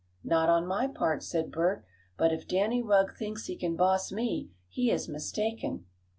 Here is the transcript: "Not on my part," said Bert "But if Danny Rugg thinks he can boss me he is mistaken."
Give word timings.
"Not 0.23 0.49
on 0.49 0.65
my 0.65 0.87
part," 0.87 1.21
said 1.21 1.51
Bert 1.51 1.85
"But 2.17 2.33
if 2.33 2.47
Danny 2.47 2.81
Rugg 2.81 3.13
thinks 3.15 3.45
he 3.45 3.55
can 3.55 3.75
boss 3.75 4.11
me 4.11 4.49
he 4.67 4.89
is 4.89 5.07
mistaken." 5.07 5.85